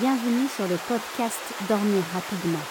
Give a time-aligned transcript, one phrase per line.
[0.00, 2.64] Bienvenue sur le podcast Dormir rapidement.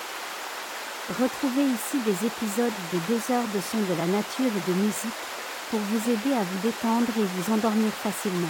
[1.22, 5.22] Retrouvez ici des épisodes de deux heures de sons de la nature et de musique
[5.70, 8.50] pour vous aider à vous détendre et vous endormir facilement.